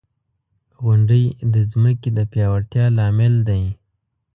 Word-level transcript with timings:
•غونډۍ 0.83 1.23
د 1.53 1.55
ځمکې 1.71 2.09
د 2.17 2.19
پیاوړتیا 2.31 2.85
لامل 2.97 3.33
دی. 3.49 3.63